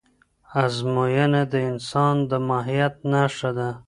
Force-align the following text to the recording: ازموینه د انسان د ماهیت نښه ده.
ازموینه 0.63 1.41
د 1.53 1.53
انسان 1.69 2.15
د 2.29 2.31
ماهیت 2.47 2.95
نښه 3.11 3.51
ده. 3.57 3.69